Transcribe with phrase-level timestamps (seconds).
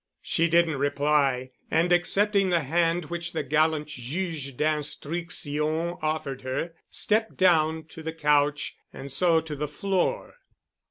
[0.23, 7.37] She didn't reply and accepting the hand which the gallant Juge d'Instruction offered her, stepped
[7.37, 10.37] down to the couch and so to the floor.